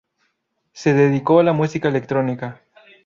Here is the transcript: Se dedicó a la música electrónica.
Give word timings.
Se 0.73 0.95
dedicó 0.95 1.39
a 1.39 1.43
la 1.43 1.53
música 1.53 1.87
electrónica. 1.87 2.63